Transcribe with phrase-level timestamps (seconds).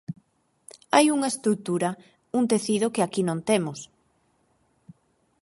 [0.95, 1.89] "Hai unha estrutura",
[2.37, 3.79] un tecido que aquí non temos.